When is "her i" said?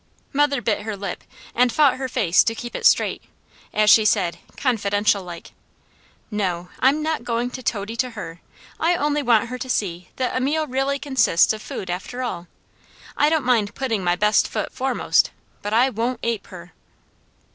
8.17-8.95